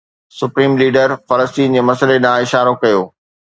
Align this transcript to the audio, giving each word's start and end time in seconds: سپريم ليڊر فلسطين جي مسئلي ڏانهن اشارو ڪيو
سپريم 0.37 0.71
ليڊر 0.81 1.13
فلسطين 1.33 1.77
جي 1.77 1.87
مسئلي 1.93 2.19
ڏانهن 2.27 2.51
اشارو 2.51 2.77
ڪيو 2.83 3.09